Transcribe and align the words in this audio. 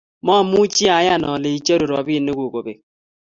mamuchi 0.25 0.85
ayan 0.99 1.23
ale 1.33 1.49
icheru 1.57 1.85
robinik 1.93 2.35
kuk 2.37 2.51
kobek 2.53 2.79